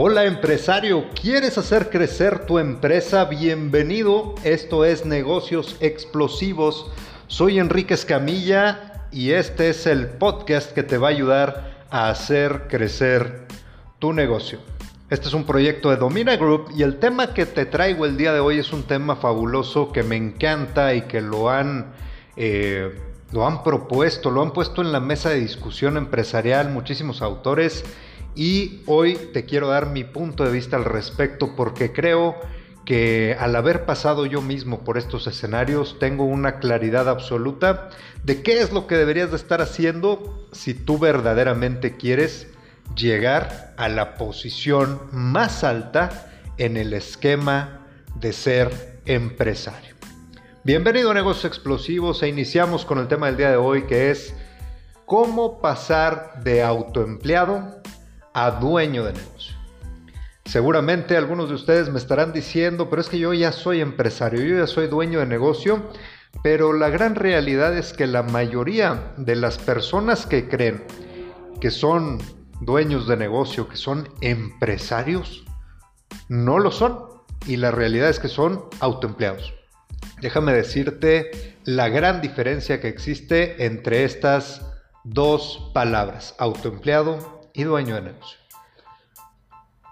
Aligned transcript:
Hola 0.00 0.26
empresario, 0.26 1.06
¿quieres 1.20 1.58
hacer 1.58 1.90
crecer 1.90 2.46
tu 2.46 2.60
empresa? 2.60 3.24
Bienvenido, 3.24 4.36
esto 4.44 4.84
es 4.84 5.04
Negocios 5.04 5.76
Explosivos. 5.80 6.88
Soy 7.26 7.58
Enrique 7.58 7.94
Escamilla 7.94 9.08
y 9.10 9.32
este 9.32 9.70
es 9.70 9.88
el 9.88 10.06
podcast 10.06 10.70
que 10.70 10.84
te 10.84 10.98
va 10.98 11.08
a 11.08 11.10
ayudar 11.10 11.84
a 11.90 12.10
hacer 12.10 12.68
crecer 12.68 13.48
tu 13.98 14.12
negocio. 14.12 14.60
Este 15.10 15.26
es 15.26 15.34
un 15.34 15.42
proyecto 15.42 15.90
de 15.90 15.96
Domina 15.96 16.36
Group 16.36 16.70
y 16.76 16.84
el 16.84 17.00
tema 17.00 17.34
que 17.34 17.44
te 17.44 17.66
traigo 17.66 18.06
el 18.06 18.16
día 18.16 18.32
de 18.32 18.38
hoy 18.38 18.60
es 18.60 18.72
un 18.72 18.84
tema 18.84 19.16
fabuloso 19.16 19.90
que 19.90 20.04
me 20.04 20.14
encanta 20.14 20.94
y 20.94 21.02
que 21.08 21.20
lo 21.20 21.50
han, 21.50 21.86
eh, 22.36 22.96
lo 23.32 23.44
han 23.44 23.64
propuesto, 23.64 24.30
lo 24.30 24.42
han 24.42 24.52
puesto 24.52 24.80
en 24.80 24.92
la 24.92 25.00
mesa 25.00 25.30
de 25.30 25.40
discusión 25.40 25.96
empresarial 25.96 26.70
muchísimos 26.70 27.20
autores 27.20 27.84
y 28.38 28.82
hoy 28.86 29.16
te 29.32 29.46
quiero 29.46 29.66
dar 29.66 29.86
mi 29.86 30.04
punto 30.04 30.44
de 30.44 30.52
vista 30.52 30.76
al 30.76 30.84
respecto 30.84 31.56
porque 31.56 31.92
creo 31.92 32.36
que 32.84 33.36
al 33.36 33.56
haber 33.56 33.84
pasado 33.84 34.26
yo 34.26 34.40
mismo 34.42 34.84
por 34.84 34.96
estos 34.96 35.26
escenarios 35.26 35.98
tengo 35.98 36.24
una 36.24 36.60
claridad 36.60 37.08
absoluta 37.08 37.90
de 38.22 38.40
qué 38.42 38.60
es 38.60 38.70
lo 38.70 38.86
que 38.86 38.94
deberías 38.94 39.32
de 39.32 39.36
estar 39.38 39.60
haciendo 39.60 40.46
si 40.52 40.72
tú 40.72 41.00
verdaderamente 41.00 41.96
quieres 41.96 42.46
llegar 42.94 43.74
a 43.76 43.88
la 43.88 44.14
posición 44.14 45.00
más 45.10 45.64
alta 45.64 46.30
en 46.58 46.76
el 46.76 46.92
esquema 46.92 47.88
de 48.14 48.32
ser 48.32 49.00
empresario. 49.04 49.96
Bienvenido 50.62 51.10
a 51.10 51.14
Negocios 51.14 51.46
Explosivos 51.46 52.22
e 52.22 52.28
iniciamos 52.28 52.84
con 52.84 53.00
el 53.00 53.08
tema 53.08 53.26
del 53.26 53.36
día 53.36 53.50
de 53.50 53.56
hoy 53.56 53.82
que 53.88 54.12
es 54.12 54.32
cómo 55.06 55.60
pasar 55.60 56.44
de 56.44 56.62
autoempleado 56.62 57.77
a 58.46 58.52
dueño 58.52 59.04
de 59.04 59.14
negocio. 59.14 59.56
Seguramente 60.44 61.16
algunos 61.16 61.48
de 61.48 61.56
ustedes 61.56 61.90
me 61.90 61.98
estarán 61.98 62.32
diciendo, 62.32 62.88
pero 62.88 63.02
es 63.02 63.08
que 63.08 63.18
yo 63.18 63.34
ya 63.34 63.52
soy 63.52 63.80
empresario, 63.80 64.40
yo 64.42 64.58
ya 64.58 64.66
soy 64.66 64.86
dueño 64.86 65.18
de 65.18 65.26
negocio, 65.26 65.90
pero 66.42 66.72
la 66.72 66.88
gran 66.88 67.16
realidad 67.16 67.76
es 67.76 67.92
que 67.92 68.06
la 68.06 68.22
mayoría 68.22 69.12
de 69.16 69.36
las 69.36 69.58
personas 69.58 70.24
que 70.24 70.48
creen 70.48 70.84
que 71.60 71.70
son 71.70 72.18
dueños 72.60 73.08
de 73.08 73.16
negocio, 73.16 73.68
que 73.68 73.76
son 73.76 74.08
empresarios, 74.20 75.44
no 76.28 76.58
lo 76.58 76.70
son. 76.70 76.98
Y 77.46 77.56
la 77.56 77.70
realidad 77.70 78.08
es 78.08 78.18
que 78.18 78.28
son 78.28 78.64
autoempleados. 78.80 79.54
Déjame 80.20 80.52
decirte 80.52 81.56
la 81.64 81.88
gran 81.88 82.20
diferencia 82.20 82.80
que 82.80 82.88
existe 82.88 83.64
entre 83.66 84.04
estas 84.04 84.62
dos 85.04 85.70
palabras, 85.74 86.34
autoempleado 86.38 87.37
y 87.58 87.64
dueño 87.64 87.96
de 87.96 88.02
negocio. 88.02 88.38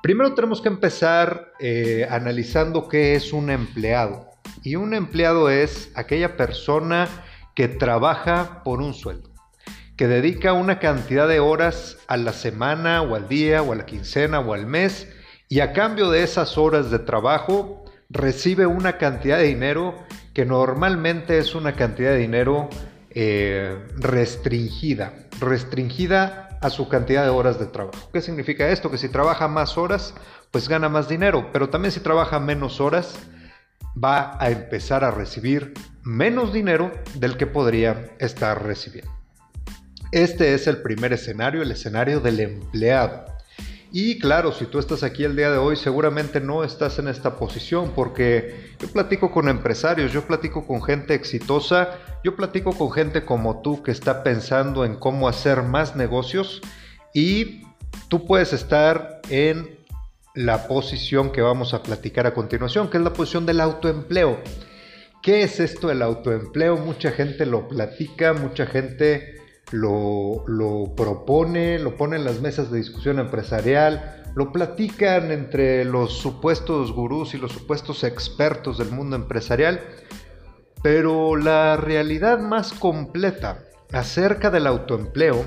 Primero 0.00 0.34
tenemos 0.34 0.62
que 0.62 0.68
empezar 0.68 1.52
eh, 1.58 2.06
analizando 2.08 2.88
qué 2.88 3.16
es 3.16 3.32
un 3.32 3.50
empleado. 3.50 4.30
Y 4.62 4.76
un 4.76 4.94
empleado 4.94 5.50
es 5.50 5.90
aquella 5.96 6.36
persona 6.36 7.08
que 7.56 7.66
trabaja 7.66 8.62
por 8.62 8.80
un 8.80 8.94
sueldo, 8.94 9.30
que 9.96 10.06
dedica 10.06 10.52
una 10.52 10.78
cantidad 10.78 11.26
de 11.26 11.40
horas 11.40 11.98
a 12.06 12.16
la 12.16 12.32
semana 12.32 13.02
o 13.02 13.16
al 13.16 13.28
día 13.28 13.62
o 13.62 13.72
a 13.72 13.76
la 13.76 13.84
quincena 13.84 14.38
o 14.38 14.54
al 14.54 14.66
mes 14.66 15.08
y 15.48 15.58
a 15.58 15.72
cambio 15.72 16.10
de 16.10 16.22
esas 16.22 16.56
horas 16.58 16.92
de 16.92 17.00
trabajo 17.00 17.84
recibe 18.08 18.66
una 18.66 18.98
cantidad 18.98 19.38
de 19.38 19.44
dinero 19.44 19.96
que 20.34 20.44
normalmente 20.44 21.38
es 21.38 21.56
una 21.56 21.72
cantidad 21.72 22.10
de 22.10 22.18
dinero 22.18 22.68
eh, 23.10 23.76
restringida, 23.96 25.14
restringida 25.40 26.45
a 26.60 26.70
su 26.70 26.88
cantidad 26.88 27.24
de 27.24 27.30
horas 27.30 27.58
de 27.58 27.66
trabajo. 27.66 28.10
¿Qué 28.12 28.20
significa 28.20 28.68
esto? 28.68 28.90
Que 28.90 28.98
si 28.98 29.08
trabaja 29.08 29.48
más 29.48 29.76
horas, 29.78 30.14
pues 30.50 30.68
gana 30.68 30.88
más 30.88 31.08
dinero, 31.08 31.50
pero 31.52 31.68
también 31.68 31.92
si 31.92 32.00
trabaja 32.00 32.38
menos 32.40 32.80
horas, 32.80 33.16
va 34.02 34.36
a 34.40 34.50
empezar 34.50 35.04
a 35.04 35.10
recibir 35.10 35.74
menos 36.02 36.52
dinero 36.52 36.92
del 37.14 37.36
que 37.36 37.46
podría 37.46 38.10
estar 38.18 38.62
recibiendo. 38.62 39.10
Este 40.12 40.54
es 40.54 40.66
el 40.66 40.82
primer 40.82 41.12
escenario, 41.12 41.62
el 41.62 41.72
escenario 41.72 42.20
del 42.20 42.40
empleado. 42.40 43.24
Y 43.92 44.18
claro, 44.18 44.52
si 44.52 44.66
tú 44.66 44.78
estás 44.78 45.02
aquí 45.02 45.24
el 45.24 45.36
día 45.36 45.50
de 45.50 45.58
hoy, 45.58 45.76
seguramente 45.76 46.40
no 46.40 46.64
estás 46.64 46.98
en 46.98 47.08
esta 47.08 47.36
posición 47.36 47.92
porque 47.94 48.74
yo 48.78 48.88
platico 48.88 49.30
con 49.30 49.48
empresarios, 49.48 50.12
yo 50.12 50.26
platico 50.26 50.66
con 50.66 50.82
gente 50.82 51.14
exitosa, 51.14 51.98
yo 52.24 52.34
platico 52.34 52.72
con 52.72 52.90
gente 52.90 53.24
como 53.24 53.62
tú 53.62 53.82
que 53.82 53.92
está 53.92 54.22
pensando 54.22 54.84
en 54.84 54.96
cómo 54.96 55.28
hacer 55.28 55.62
más 55.62 55.94
negocios 55.94 56.60
y 57.14 57.62
tú 58.08 58.26
puedes 58.26 58.52
estar 58.52 59.20
en 59.30 59.78
la 60.34 60.66
posición 60.66 61.32
que 61.32 61.40
vamos 61.40 61.72
a 61.72 61.82
platicar 61.82 62.26
a 62.26 62.34
continuación, 62.34 62.90
que 62.90 62.98
es 62.98 63.04
la 63.04 63.12
posición 63.12 63.46
del 63.46 63.60
autoempleo. 63.60 64.40
¿Qué 65.22 65.42
es 65.42 65.60
esto 65.60 65.88
del 65.88 66.02
autoempleo? 66.02 66.76
Mucha 66.76 67.10
gente 67.10 67.46
lo 67.46 67.66
platica, 67.68 68.34
mucha 68.34 68.66
gente 68.66 69.35
lo, 69.72 70.44
propone, 70.96 71.78
lo 71.78 71.96
pone 71.96 72.16
en 72.16 72.24
las 72.24 72.40
mesas 72.40 72.70
de 72.70 72.78
discusión 72.78 73.18
empresarial, 73.18 74.22
lo 74.34 74.52
platican 74.52 75.32
entre 75.32 75.84
los 75.84 76.18
supuestos 76.18 76.92
gurús 76.92 77.34
y 77.34 77.38
los 77.38 77.52
supuestos 77.52 78.04
expertos 78.04 78.78
del 78.78 78.90
mundo 78.90 79.16
empresarial, 79.16 79.80
pero 80.82 81.36
la 81.36 81.76
realidad 81.76 82.38
más 82.38 82.72
completa 82.72 83.64
acerca 83.92 84.50
del 84.50 84.66
autoempleo 84.66 85.44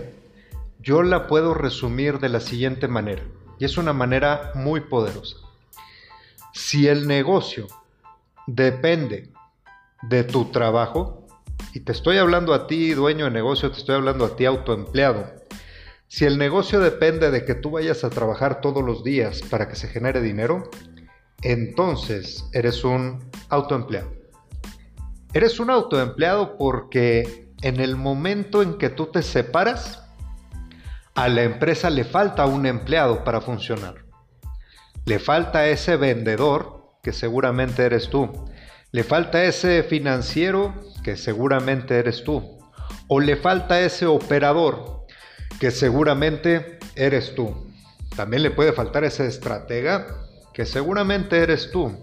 yo 0.81 1.03
la 1.03 1.27
puedo 1.27 1.53
resumir 1.53 2.19
de 2.19 2.29
la 2.29 2.39
siguiente 2.39 2.87
manera, 2.87 3.23
y 3.57 3.65
es 3.65 3.77
una 3.77 3.93
manera 3.93 4.51
muy 4.55 4.81
poderosa. 4.81 5.37
Si 6.53 6.87
el 6.87 7.07
negocio 7.07 7.67
depende 8.47 9.29
de 10.01 10.23
tu 10.23 10.45
trabajo, 10.45 11.18
y 11.73 11.81
te 11.81 11.91
estoy 11.91 12.17
hablando 12.17 12.53
a 12.53 12.67
ti, 12.67 12.93
dueño 12.93 13.25
de 13.25 13.31
negocio, 13.31 13.71
te 13.71 13.77
estoy 13.77 13.95
hablando 13.95 14.25
a 14.25 14.35
ti, 14.35 14.45
autoempleado. 14.45 15.31
Si 16.07 16.25
el 16.25 16.37
negocio 16.37 16.79
depende 16.79 17.29
de 17.29 17.45
que 17.45 17.53
tú 17.53 17.71
vayas 17.71 18.03
a 18.03 18.09
trabajar 18.09 18.61
todos 18.61 18.83
los 18.83 19.03
días 19.03 19.41
para 19.43 19.67
que 19.69 19.75
se 19.75 19.87
genere 19.87 20.21
dinero, 20.21 20.69
entonces 21.43 22.45
eres 22.53 22.83
un 22.83 23.29
autoempleado. 23.49 24.11
Eres 25.33 25.59
un 25.59 25.69
autoempleado 25.69 26.57
porque 26.57 27.49
en 27.61 27.79
el 27.79 27.95
momento 27.95 28.63
en 28.63 28.77
que 28.77 28.89
tú 28.89 29.07
te 29.07 29.21
separas, 29.21 30.03
a 31.13 31.27
la 31.27 31.43
empresa 31.43 31.89
le 31.89 32.05
falta 32.05 32.45
un 32.45 32.65
empleado 32.65 33.23
para 33.23 33.41
funcionar. 33.41 34.05
Le 35.05 35.19
falta 35.19 35.67
ese 35.67 35.97
vendedor, 35.97 36.93
que 37.03 37.13
seguramente 37.13 37.83
eres 37.83 38.09
tú. 38.09 38.29
Le 38.91 39.03
falta 39.03 39.43
ese 39.43 39.83
financiero 39.83 40.73
que 41.03 41.15
seguramente 41.15 41.99
eres 41.99 42.23
tú. 42.23 42.57
O 43.07 43.19
le 43.19 43.35
falta 43.35 43.81
ese 43.81 44.07
operador, 44.07 45.05
que 45.59 45.69
seguramente 45.69 46.79
eres 46.95 47.35
tú. 47.35 47.71
También 48.15 48.41
le 48.41 48.49
puede 48.49 48.73
faltar 48.73 49.03
ese 49.03 49.27
estratega, 49.27 50.07
que 50.53 50.65
seguramente 50.65 51.37
eres 51.37 51.69
tú. 51.69 51.99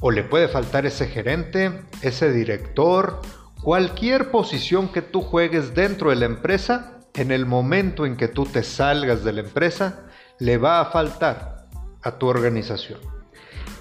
O 0.00 0.10
le 0.10 0.24
puede 0.24 0.48
faltar 0.48 0.86
ese 0.86 1.06
gerente, 1.06 1.72
ese 2.02 2.32
director, 2.32 3.20
cualquier 3.62 4.32
posición 4.32 4.88
que 4.88 5.02
tú 5.02 5.22
juegues 5.22 5.74
dentro 5.74 6.10
de 6.10 6.16
la 6.16 6.26
empresa, 6.26 6.98
en 7.14 7.30
el 7.30 7.46
momento 7.46 8.06
en 8.06 8.16
que 8.16 8.26
tú 8.26 8.44
te 8.44 8.64
salgas 8.64 9.22
de 9.22 9.34
la 9.34 9.40
empresa, 9.40 10.06
le 10.40 10.58
va 10.58 10.80
a 10.80 10.86
faltar 10.86 11.68
a 12.02 12.18
tu 12.18 12.26
organización. 12.26 13.17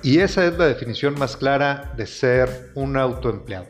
Y 0.04 0.20
esa 0.20 0.46
es 0.46 0.58
la 0.58 0.68
definición 0.68 1.16
más 1.18 1.38
clara 1.38 1.94
de 1.98 2.06
ser 2.06 2.72
un 2.76 2.98
autoempleado. 2.98 3.68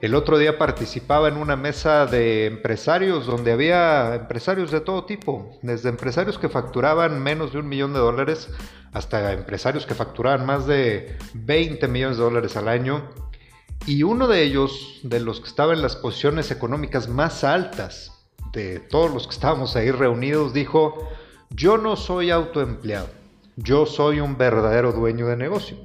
El 0.00 0.14
otro 0.14 0.36
día 0.36 0.58
participaba 0.58 1.28
en 1.28 1.36
una 1.38 1.56
mesa 1.56 2.06
de 2.06 2.46
empresarios 2.46 3.26
donde 3.26 3.50
había 3.50 4.14
empresarios 4.14 4.70
de 4.70 4.80
todo 4.80 5.04
tipo, 5.04 5.58
desde 5.62 5.88
empresarios 5.88 6.38
que 6.38 6.50
facturaban 6.50 7.22
menos 7.22 7.52
de 7.52 7.60
un 7.60 7.68
millón 7.68 7.94
de 7.94 8.00
dólares 8.00 8.50
hasta 8.92 9.32
empresarios 9.32 9.86
que 9.86 9.94
facturaban 9.94 10.44
más 10.46 10.66
de 10.66 11.16
20 11.34 11.88
millones 11.88 12.18
de 12.18 12.24
dólares 12.24 12.56
al 12.56 12.68
año. 12.68 13.08
Y 13.86 14.02
uno 14.02 14.28
de 14.28 14.42
ellos, 14.42 15.00
de 15.02 15.20
los 15.20 15.40
que 15.40 15.48
estaba 15.48 15.72
en 15.72 15.82
las 15.82 15.96
posiciones 15.96 16.50
económicas 16.50 17.08
más 17.08 17.42
altas 17.42 18.12
de 18.52 18.80
todos 18.80 19.12
los 19.12 19.26
que 19.26 19.34
estábamos 19.34 19.76
ahí 19.76 19.90
reunidos, 19.90 20.52
dijo, 20.52 21.08
yo 21.50 21.78
no 21.78 21.96
soy 21.96 22.30
autoempleado, 22.30 23.08
yo 23.56 23.86
soy 23.86 24.20
un 24.20 24.36
verdadero 24.36 24.92
dueño 24.92 25.26
de 25.26 25.36
negocio. 25.36 25.78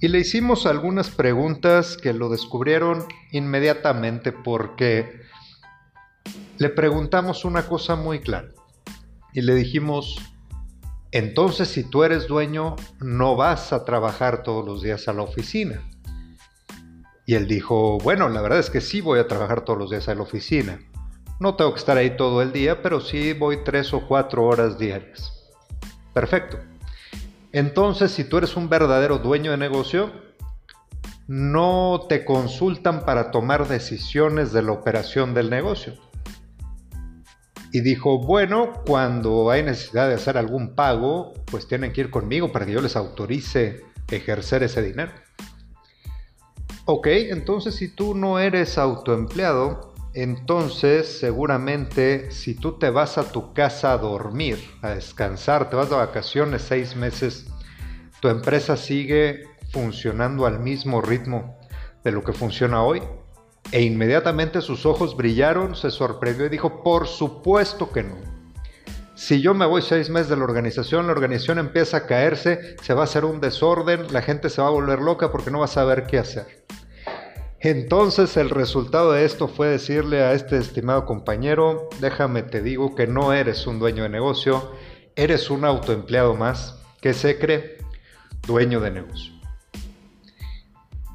Y 0.00 0.08
le 0.08 0.18
hicimos 0.18 0.66
algunas 0.66 1.08
preguntas 1.08 1.96
que 1.96 2.12
lo 2.12 2.28
descubrieron 2.28 3.06
inmediatamente 3.32 4.32
porque 4.32 5.22
le 6.58 6.68
preguntamos 6.68 7.46
una 7.46 7.66
cosa 7.66 7.96
muy 7.96 8.20
clara. 8.20 8.50
Y 9.32 9.40
le 9.40 9.54
dijimos, 9.54 10.20
entonces 11.10 11.68
si 11.68 11.84
tú 11.84 12.04
eres 12.04 12.28
dueño, 12.28 12.76
no 13.00 13.34
vas 13.34 13.72
a 13.72 13.86
trabajar 13.86 14.42
todos 14.42 14.64
los 14.66 14.82
días 14.82 15.08
a 15.08 15.14
la 15.14 15.22
oficina. 15.22 15.82
Y 17.26 17.34
él 17.34 17.48
dijo, 17.48 17.96
bueno, 17.98 18.28
la 18.28 18.42
verdad 18.42 18.58
es 18.58 18.68
que 18.68 18.82
sí 18.82 19.00
voy 19.00 19.18
a 19.18 19.26
trabajar 19.26 19.64
todos 19.64 19.78
los 19.78 19.90
días 19.90 20.08
a 20.08 20.14
la 20.14 20.22
oficina. 20.22 20.78
No 21.40 21.56
tengo 21.56 21.72
que 21.72 21.80
estar 21.80 21.96
ahí 21.96 22.16
todo 22.16 22.42
el 22.42 22.52
día, 22.52 22.82
pero 22.82 23.00
sí 23.00 23.32
voy 23.32 23.64
tres 23.64 23.94
o 23.94 24.06
cuatro 24.06 24.44
horas 24.44 24.78
diarias. 24.78 25.33
Perfecto. 26.14 26.58
Entonces, 27.52 28.12
si 28.12 28.24
tú 28.24 28.38
eres 28.38 28.56
un 28.56 28.68
verdadero 28.68 29.18
dueño 29.18 29.50
de 29.50 29.58
negocio, 29.58 30.12
no 31.26 32.06
te 32.08 32.24
consultan 32.24 33.04
para 33.04 33.30
tomar 33.30 33.68
decisiones 33.68 34.52
de 34.52 34.62
la 34.62 34.72
operación 34.72 35.34
del 35.34 35.50
negocio. 35.50 35.94
Y 37.72 37.80
dijo, 37.80 38.18
bueno, 38.18 38.72
cuando 38.86 39.50
hay 39.50 39.64
necesidad 39.64 40.08
de 40.08 40.14
hacer 40.14 40.38
algún 40.38 40.74
pago, 40.74 41.32
pues 41.46 41.66
tienen 41.66 41.92
que 41.92 42.02
ir 42.02 42.10
conmigo 42.10 42.52
para 42.52 42.66
que 42.66 42.72
yo 42.72 42.80
les 42.80 42.94
autorice 42.94 43.82
ejercer 44.10 44.62
ese 44.62 44.82
dinero. 44.82 45.12
Ok, 46.84 47.06
entonces 47.06 47.74
si 47.74 47.88
tú 47.88 48.14
no 48.14 48.38
eres 48.38 48.78
autoempleado, 48.78 49.93
entonces 50.14 51.18
seguramente 51.18 52.30
si 52.30 52.54
tú 52.54 52.78
te 52.78 52.88
vas 52.90 53.18
a 53.18 53.32
tu 53.32 53.52
casa 53.52 53.92
a 53.92 53.98
dormir, 53.98 54.58
a 54.80 54.90
descansar, 54.90 55.68
te 55.68 55.76
vas 55.76 55.90
de 55.90 55.96
vacaciones 55.96 56.62
seis 56.62 56.94
meses, 56.94 57.46
tu 58.20 58.28
empresa 58.28 58.76
sigue 58.76 59.42
funcionando 59.72 60.46
al 60.46 60.60
mismo 60.60 61.02
ritmo 61.02 61.58
de 62.04 62.12
lo 62.12 62.22
que 62.22 62.32
funciona 62.32 62.82
hoy. 62.82 63.02
E 63.72 63.82
inmediatamente 63.82 64.60
sus 64.60 64.86
ojos 64.86 65.16
brillaron, 65.16 65.74
se 65.74 65.90
sorprendió 65.90 66.46
y 66.46 66.50
dijo, 66.50 66.82
por 66.84 67.08
supuesto 67.08 67.90
que 67.90 68.04
no. 68.04 68.16
Si 69.16 69.40
yo 69.40 69.54
me 69.54 69.66
voy 69.66 69.82
seis 69.82 70.10
meses 70.10 70.28
de 70.28 70.36
la 70.36 70.44
organización, 70.44 71.06
la 71.06 71.12
organización 71.12 71.58
empieza 71.58 71.98
a 71.98 72.06
caerse, 72.06 72.76
se 72.82 72.94
va 72.94 73.02
a 73.02 73.04
hacer 73.04 73.24
un 73.24 73.40
desorden, 73.40 74.12
la 74.12 74.22
gente 74.22 74.48
se 74.50 74.60
va 74.60 74.68
a 74.68 74.72
volver 74.72 75.00
loca 75.00 75.32
porque 75.32 75.50
no 75.50 75.60
va 75.60 75.64
a 75.64 75.68
saber 75.68 76.06
qué 76.06 76.18
hacer. 76.18 76.64
Entonces 77.64 78.36
el 78.36 78.50
resultado 78.50 79.12
de 79.12 79.24
esto 79.24 79.48
fue 79.48 79.68
decirle 79.68 80.22
a 80.22 80.34
este 80.34 80.58
estimado 80.58 81.06
compañero, 81.06 81.88
déjame 81.98 82.42
te 82.42 82.60
digo 82.60 82.94
que 82.94 83.06
no 83.06 83.32
eres 83.32 83.66
un 83.66 83.78
dueño 83.78 84.02
de 84.02 84.10
negocio, 84.10 84.70
eres 85.16 85.48
un 85.48 85.64
autoempleado 85.64 86.34
más 86.34 86.78
que 87.00 87.14
se 87.14 87.38
cree 87.38 87.78
dueño 88.46 88.80
de 88.80 88.90
negocio. 88.90 89.32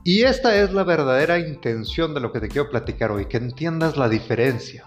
Y 0.03 0.23
esta 0.23 0.55
es 0.55 0.73
la 0.73 0.83
verdadera 0.83 1.37
intención 1.37 2.15
de 2.15 2.19
lo 2.19 2.31
que 2.31 2.39
te 2.39 2.47
quiero 2.47 2.71
platicar 2.71 3.11
hoy, 3.11 3.27
que 3.27 3.37
entiendas 3.37 3.95
la 3.95 4.09
diferencia. 4.09 4.85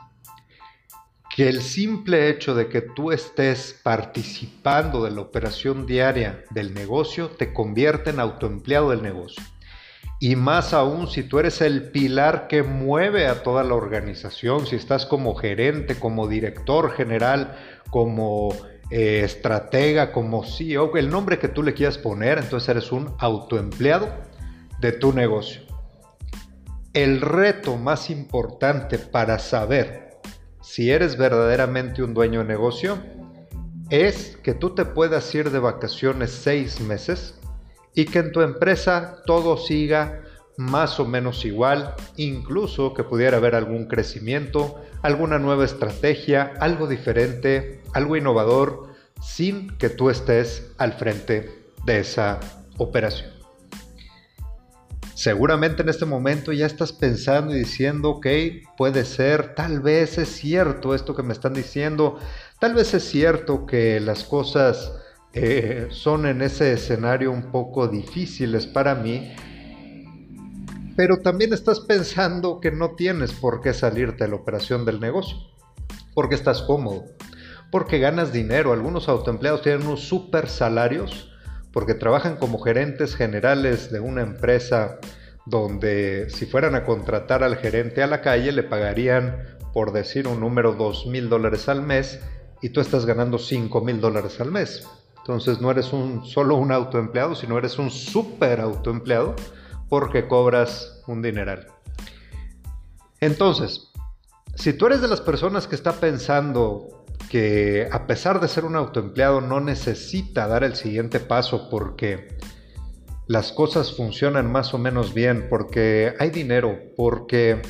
Que 1.36 1.48
el 1.48 1.62
simple 1.62 2.28
hecho 2.28 2.56
de 2.56 2.68
que 2.68 2.80
tú 2.80 3.12
estés 3.12 3.78
participando 3.84 5.04
de 5.04 5.12
la 5.12 5.20
operación 5.20 5.86
diaria 5.86 6.42
del 6.50 6.74
negocio 6.74 7.28
te 7.28 7.52
convierte 7.52 8.10
en 8.10 8.18
autoempleado 8.18 8.90
del 8.90 9.02
negocio. 9.02 9.44
Y 10.22 10.36
más 10.36 10.72
aún 10.72 11.08
si 11.08 11.24
tú 11.24 11.40
eres 11.40 11.60
el 11.62 11.90
pilar 11.90 12.46
que 12.46 12.62
mueve 12.62 13.26
a 13.26 13.42
toda 13.42 13.64
la 13.64 13.74
organización, 13.74 14.68
si 14.68 14.76
estás 14.76 15.04
como 15.04 15.34
gerente, 15.34 15.98
como 15.98 16.28
director 16.28 16.92
general, 16.92 17.56
como 17.90 18.54
eh, 18.92 19.22
estratega, 19.24 20.12
como 20.12 20.44
CEO, 20.44 20.96
el 20.96 21.10
nombre 21.10 21.40
que 21.40 21.48
tú 21.48 21.64
le 21.64 21.74
quieras 21.74 21.98
poner, 21.98 22.38
entonces 22.38 22.68
eres 22.68 22.92
un 22.92 23.12
autoempleado 23.18 24.10
de 24.80 24.92
tu 24.92 25.12
negocio. 25.12 25.62
El 26.92 27.20
reto 27.20 27.76
más 27.76 28.08
importante 28.08 28.98
para 28.98 29.40
saber 29.40 30.20
si 30.60 30.92
eres 30.92 31.18
verdaderamente 31.18 32.00
un 32.00 32.14
dueño 32.14 32.42
de 32.42 32.46
negocio 32.46 32.96
es 33.90 34.36
que 34.36 34.54
tú 34.54 34.72
te 34.72 34.84
puedas 34.84 35.34
ir 35.34 35.50
de 35.50 35.58
vacaciones 35.58 36.30
seis 36.30 36.80
meses 36.80 37.40
y 37.94 38.06
que 38.06 38.20
en 38.20 38.32
tu 38.32 38.40
empresa 38.40 39.22
todo 39.26 39.56
siga 39.56 40.22
más 40.56 41.00
o 41.00 41.04
menos 41.04 41.44
igual, 41.44 41.94
incluso 42.16 42.94
que 42.94 43.04
pudiera 43.04 43.38
haber 43.38 43.54
algún 43.54 43.86
crecimiento, 43.86 44.80
alguna 45.02 45.38
nueva 45.38 45.64
estrategia, 45.64 46.52
algo 46.60 46.86
diferente, 46.86 47.82
algo 47.92 48.16
innovador, 48.16 48.92
sin 49.20 49.76
que 49.78 49.88
tú 49.88 50.10
estés 50.10 50.72
al 50.78 50.92
frente 50.92 51.64
de 51.84 52.00
esa 52.00 52.40
operación. 52.78 53.30
Seguramente 55.14 55.82
en 55.82 55.88
este 55.88 56.04
momento 56.04 56.52
ya 56.52 56.66
estás 56.66 56.92
pensando 56.92 57.54
y 57.54 57.58
diciendo, 57.58 58.10
ok, 58.10 58.26
puede 58.76 59.04
ser, 59.04 59.54
tal 59.54 59.80
vez 59.80 60.18
es 60.18 60.28
cierto 60.28 60.94
esto 60.94 61.14
que 61.14 61.22
me 61.22 61.32
están 61.32 61.54
diciendo, 61.54 62.18
tal 62.58 62.74
vez 62.74 62.92
es 62.94 63.04
cierto 63.04 63.66
que 63.66 64.00
las 64.00 64.24
cosas 64.24 64.92
eh, 65.34 65.88
son 65.90 66.26
en 66.26 66.42
ese 66.42 66.72
escenario 66.72 67.32
un 67.32 67.50
poco 67.50 67.88
difíciles 67.88 68.66
para 68.66 68.94
mí, 68.94 69.32
pero 70.94 71.18
también 71.18 71.52
estás 71.54 71.80
pensando 71.80 72.60
que 72.60 72.70
no 72.70 72.90
tienes 72.96 73.32
por 73.32 73.62
qué 73.62 73.72
salirte 73.72 74.24
de 74.24 74.30
la 74.30 74.36
operación 74.36 74.84
del 74.84 75.00
negocio, 75.00 75.38
porque 76.14 76.34
estás 76.34 76.62
cómodo, 76.62 77.06
porque 77.70 77.98
ganas 77.98 78.32
dinero. 78.32 78.72
Algunos 78.72 79.08
autoempleados 79.08 79.62
tienen 79.62 79.86
unos 79.86 80.00
super 80.00 80.48
salarios 80.48 81.30
porque 81.72 81.94
trabajan 81.94 82.36
como 82.36 82.58
gerentes 82.58 83.16
generales 83.16 83.90
de 83.90 84.00
una 84.00 84.20
empresa 84.20 84.98
donde 85.46 86.28
si 86.28 86.44
fueran 86.46 86.74
a 86.74 86.84
contratar 86.84 87.42
al 87.42 87.56
gerente 87.56 88.02
a 88.02 88.06
la 88.06 88.20
calle 88.20 88.52
le 88.52 88.62
pagarían, 88.62 89.56
por 89.72 89.92
decir 89.92 90.28
un 90.28 90.40
número, 90.40 90.74
dos 90.74 91.06
mil 91.06 91.30
dólares 91.30 91.70
al 91.70 91.82
mes 91.82 92.20
y 92.60 92.68
tú 92.68 92.80
estás 92.80 93.06
ganando 93.06 93.38
cinco 93.38 93.80
mil 93.80 94.00
dólares 94.00 94.38
al 94.40 94.52
mes. 94.52 94.86
Entonces 95.22 95.60
no 95.60 95.70
eres 95.70 95.92
un, 95.92 96.24
solo 96.26 96.56
un 96.56 96.72
autoempleado, 96.72 97.36
sino 97.36 97.56
eres 97.56 97.78
un 97.78 97.90
súper 97.90 98.60
autoempleado 98.60 99.36
porque 99.88 100.26
cobras 100.26 101.00
un 101.06 101.22
dineral. 101.22 101.68
Entonces, 103.20 103.92
si 104.56 104.72
tú 104.72 104.86
eres 104.86 105.00
de 105.00 105.06
las 105.06 105.20
personas 105.20 105.68
que 105.68 105.76
está 105.76 105.92
pensando 105.92 107.04
que 107.30 107.88
a 107.92 108.06
pesar 108.06 108.40
de 108.40 108.48
ser 108.48 108.64
un 108.64 108.74
autoempleado 108.74 109.40
no 109.40 109.60
necesita 109.60 110.48
dar 110.48 110.64
el 110.64 110.74
siguiente 110.74 111.20
paso 111.20 111.70
porque 111.70 112.36
las 113.28 113.52
cosas 113.52 113.96
funcionan 113.96 114.50
más 114.50 114.74
o 114.74 114.78
menos 114.78 115.14
bien, 115.14 115.46
porque 115.48 116.14
hay 116.18 116.30
dinero, 116.30 116.78
porque 116.96 117.62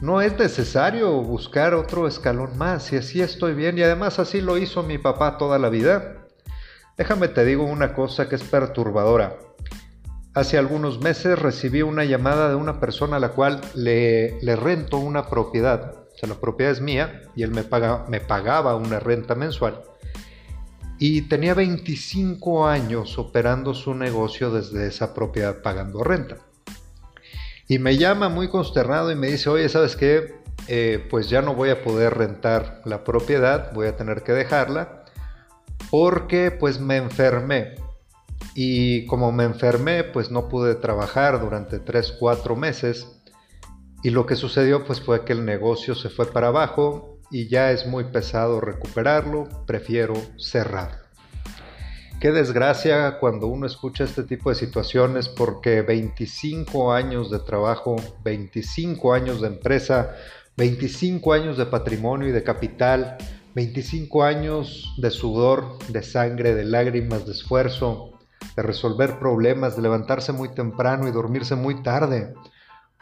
no 0.00 0.20
es 0.20 0.38
necesario 0.38 1.20
buscar 1.22 1.74
otro 1.74 2.06
escalón 2.06 2.56
más 2.56 2.92
y 2.92 2.96
así 2.96 3.20
estoy 3.20 3.54
bien 3.54 3.76
y 3.76 3.82
además 3.82 4.18
así 4.18 4.40
lo 4.40 4.56
hizo 4.56 4.82
mi 4.82 4.98
papá 4.98 5.36
toda 5.36 5.58
la 5.58 5.68
vida. 5.68 6.25
Déjame 6.96 7.28
te 7.28 7.44
digo 7.44 7.64
una 7.64 7.92
cosa 7.92 8.28
que 8.28 8.36
es 8.36 8.42
perturbadora. 8.42 9.38
Hace 10.32 10.56
algunos 10.56 11.00
meses 11.00 11.38
recibí 11.38 11.82
una 11.82 12.04
llamada 12.04 12.48
de 12.48 12.54
una 12.54 12.80
persona 12.80 13.16
a 13.16 13.20
la 13.20 13.30
cual 13.30 13.60
le, 13.74 14.40
le 14.40 14.56
rento 14.56 14.96
una 14.96 15.28
propiedad. 15.28 15.94
O 16.14 16.18
sea, 16.18 16.28
la 16.28 16.36
propiedad 16.36 16.72
es 16.72 16.80
mía 16.80 17.22
y 17.34 17.42
él 17.42 17.50
me, 17.50 17.64
paga, 17.64 18.06
me 18.08 18.20
pagaba 18.20 18.76
una 18.76 18.98
renta 18.98 19.34
mensual. 19.34 19.82
Y 20.98 21.22
tenía 21.22 21.52
25 21.52 22.66
años 22.66 23.18
operando 23.18 23.74
su 23.74 23.94
negocio 23.94 24.50
desde 24.50 24.86
esa 24.86 25.12
propiedad 25.12 25.60
pagando 25.60 26.02
renta. 26.02 26.38
Y 27.68 27.78
me 27.78 27.98
llama 27.98 28.30
muy 28.30 28.48
consternado 28.48 29.12
y 29.12 29.16
me 29.16 29.26
dice, 29.26 29.50
oye, 29.50 29.68
¿sabes 29.68 29.96
qué? 29.96 30.36
Eh, 30.68 31.06
pues 31.10 31.28
ya 31.28 31.42
no 31.42 31.54
voy 31.54 31.68
a 31.68 31.82
poder 31.82 32.14
rentar 32.14 32.80
la 32.86 33.04
propiedad, 33.04 33.72
voy 33.74 33.86
a 33.88 33.96
tener 33.96 34.22
que 34.22 34.32
dejarla 34.32 35.04
porque 35.90 36.50
pues 36.50 36.80
me 36.80 36.96
enfermé. 36.96 37.74
Y 38.54 39.06
como 39.06 39.32
me 39.32 39.44
enfermé, 39.44 40.04
pues 40.04 40.30
no 40.30 40.48
pude 40.48 40.74
trabajar 40.74 41.40
durante 41.40 41.78
3, 41.78 42.16
4 42.18 42.56
meses. 42.56 43.20
Y 44.02 44.10
lo 44.10 44.26
que 44.26 44.36
sucedió 44.36 44.84
pues 44.84 45.00
fue 45.00 45.24
que 45.24 45.32
el 45.32 45.44
negocio 45.44 45.94
se 45.94 46.08
fue 46.08 46.26
para 46.26 46.48
abajo 46.48 47.18
y 47.30 47.48
ya 47.48 47.72
es 47.72 47.86
muy 47.86 48.04
pesado 48.04 48.60
recuperarlo, 48.60 49.48
prefiero 49.66 50.14
cerrarlo. 50.38 51.06
Qué 52.20 52.30
desgracia 52.30 53.18
cuando 53.18 53.46
uno 53.46 53.66
escucha 53.66 54.04
este 54.04 54.22
tipo 54.22 54.48
de 54.48 54.56
situaciones 54.56 55.28
porque 55.28 55.82
25 55.82 56.92
años 56.92 57.30
de 57.30 57.40
trabajo, 57.40 57.96
25 58.24 59.12
años 59.12 59.42
de 59.42 59.48
empresa, 59.48 60.16
25 60.56 61.34
años 61.34 61.58
de 61.58 61.66
patrimonio 61.66 62.28
y 62.28 62.32
de 62.32 62.42
capital, 62.42 63.18
25 63.56 64.22
años 64.22 64.92
de 64.98 65.10
sudor, 65.10 65.78
de 65.88 66.02
sangre, 66.02 66.54
de 66.54 66.66
lágrimas, 66.66 67.24
de 67.24 67.32
esfuerzo, 67.32 68.12
de 68.54 68.62
resolver 68.62 69.18
problemas, 69.18 69.76
de 69.76 69.82
levantarse 69.82 70.30
muy 70.32 70.50
temprano 70.50 71.08
y 71.08 71.10
dormirse 71.10 71.54
muy 71.54 71.82
tarde 71.82 72.34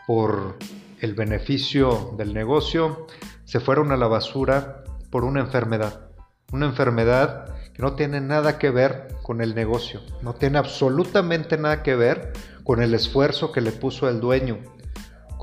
por 0.06 0.56
el 1.00 1.14
beneficio 1.14 2.14
del 2.16 2.34
negocio, 2.34 3.08
se 3.44 3.58
fueron 3.58 3.90
a 3.90 3.96
la 3.96 4.06
basura 4.06 4.84
por 5.10 5.24
una 5.24 5.40
enfermedad. 5.40 6.08
Una 6.52 6.66
enfermedad 6.66 7.52
que 7.72 7.82
no 7.82 7.94
tiene 7.94 8.20
nada 8.20 8.56
que 8.56 8.70
ver 8.70 9.08
con 9.24 9.40
el 9.40 9.56
negocio, 9.56 10.02
no 10.22 10.34
tiene 10.34 10.58
absolutamente 10.58 11.58
nada 11.58 11.82
que 11.82 11.96
ver 11.96 12.32
con 12.62 12.80
el 12.80 12.94
esfuerzo 12.94 13.50
que 13.50 13.60
le 13.60 13.72
puso 13.72 14.08
el 14.08 14.20
dueño, 14.20 14.60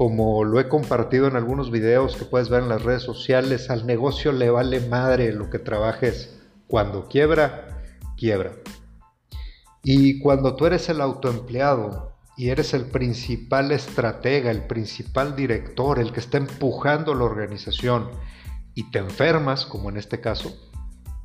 como 0.01 0.43
lo 0.43 0.59
he 0.59 0.67
compartido 0.67 1.27
en 1.27 1.35
algunos 1.35 1.69
videos 1.69 2.15
que 2.15 2.25
puedes 2.25 2.49
ver 2.49 2.63
en 2.63 2.69
las 2.69 2.81
redes 2.81 3.03
sociales, 3.03 3.69
al 3.69 3.85
negocio 3.85 4.31
le 4.31 4.49
vale 4.49 4.79
madre 4.79 5.31
lo 5.31 5.51
que 5.51 5.59
trabajes. 5.59 6.35
Cuando 6.65 7.07
quiebra, 7.07 7.83
quiebra. 8.17 8.53
Y 9.83 10.19
cuando 10.19 10.55
tú 10.55 10.65
eres 10.65 10.89
el 10.89 11.01
autoempleado 11.01 12.15
y 12.35 12.49
eres 12.49 12.73
el 12.73 12.85
principal 12.85 13.71
estratega, 13.71 14.49
el 14.49 14.65
principal 14.65 15.35
director, 15.35 15.99
el 15.99 16.11
que 16.11 16.21
está 16.21 16.39
empujando 16.39 17.13
la 17.13 17.25
organización 17.25 18.09
y 18.73 18.89
te 18.89 18.97
enfermas, 18.97 19.67
como 19.67 19.91
en 19.91 19.97
este 19.97 20.19
caso, 20.19 20.51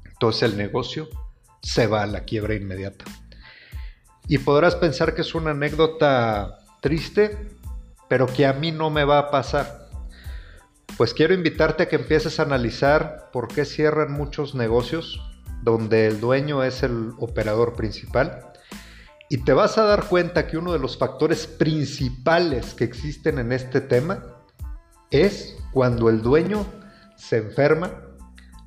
entonces 0.04 0.42
el 0.42 0.58
negocio 0.58 1.08
se 1.62 1.86
va 1.86 2.02
a 2.02 2.06
la 2.06 2.24
quiebra 2.24 2.54
inmediata. 2.54 3.06
Y 4.28 4.36
podrás 4.36 4.74
pensar 4.74 5.14
que 5.14 5.22
es 5.22 5.34
una 5.34 5.52
anécdota 5.52 6.58
triste, 6.82 7.55
pero 8.08 8.26
que 8.26 8.46
a 8.46 8.52
mí 8.52 8.72
no 8.72 8.90
me 8.90 9.04
va 9.04 9.18
a 9.18 9.30
pasar. 9.30 9.88
Pues 10.96 11.12
quiero 11.12 11.34
invitarte 11.34 11.84
a 11.84 11.88
que 11.88 11.96
empieces 11.96 12.40
a 12.40 12.44
analizar 12.44 13.30
por 13.32 13.48
qué 13.48 13.64
cierran 13.64 14.12
muchos 14.12 14.54
negocios 14.54 15.20
donde 15.62 16.06
el 16.06 16.20
dueño 16.20 16.62
es 16.62 16.82
el 16.82 17.12
operador 17.18 17.74
principal. 17.74 18.52
Y 19.28 19.38
te 19.38 19.52
vas 19.52 19.76
a 19.76 19.84
dar 19.84 20.06
cuenta 20.06 20.46
que 20.46 20.56
uno 20.56 20.72
de 20.72 20.78
los 20.78 20.96
factores 20.96 21.46
principales 21.46 22.74
que 22.74 22.84
existen 22.84 23.38
en 23.38 23.52
este 23.52 23.80
tema 23.80 24.24
es 25.10 25.56
cuando 25.72 26.08
el 26.08 26.22
dueño 26.22 26.64
se 27.16 27.38
enferma, 27.38 27.90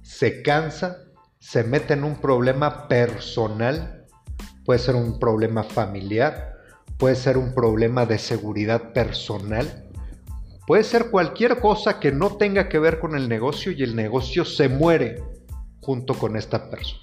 se 0.01 0.41
cansa, 0.41 0.97
se 1.39 1.63
mete 1.63 1.93
en 1.93 2.03
un 2.03 2.19
problema 2.19 2.87
personal, 2.87 4.05
puede 4.65 4.79
ser 4.79 4.95
un 4.95 5.17
problema 5.19 5.63
familiar, 5.63 6.58
puede 6.99 7.15
ser 7.15 7.37
un 7.37 7.55
problema 7.55 8.05
de 8.05 8.19
seguridad 8.19 8.91
personal, 8.91 9.85
puede 10.67 10.83
ser 10.83 11.09
cualquier 11.09 11.59
cosa 11.59 11.99
que 11.99 12.11
no 12.11 12.35
tenga 12.35 12.67
que 12.67 12.77
ver 12.77 12.99
con 12.99 13.15
el 13.15 13.29
negocio 13.29 13.71
y 13.71 13.81
el 13.81 13.95
negocio 13.95 14.43
se 14.43 14.67
muere 14.67 15.23
junto 15.79 16.13
con 16.13 16.35
esta 16.35 16.69
persona. 16.69 17.01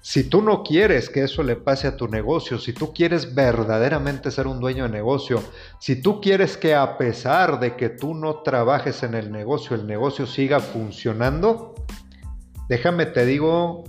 Si 0.00 0.24
tú 0.24 0.40
no 0.40 0.62
quieres 0.62 1.10
que 1.10 1.22
eso 1.24 1.42
le 1.42 1.54
pase 1.54 1.86
a 1.86 1.96
tu 1.96 2.08
negocio, 2.08 2.58
si 2.58 2.72
tú 2.72 2.94
quieres 2.94 3.34
verdaderamente 3.34 4.30
ser 4.30 4.46
un 4.46 4.58
dueño 4.58 4.84
de 4.84 4.90
negocio, 4.90 5.42
si 5.78 6.00
tú 6.00 6.22
quieres 6.22 6.56
que 6.56 6.74
a 6.74 6.96
pesar 6.96 7.60
de 7.60 7.76
que 7.76 7.90
tú 7.90 8.14
no 8.14 8.40
trabajes 8.40 9.02
en 9.02 9.14
el 9.14 9.30
negocio, 9.30 9.76
el 9.76 9.86
negocio 9.86 10.26
siga 10.26 10.60
funcionando, 10.60 11.74
déjame 12.68 13.04
te 13.04 13.26
digo 13.26 13.84